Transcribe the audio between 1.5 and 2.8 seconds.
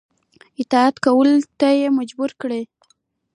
ته یې مجبور کړي.